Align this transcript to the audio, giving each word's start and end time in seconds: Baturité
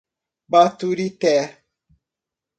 Baturité 0.49 1.53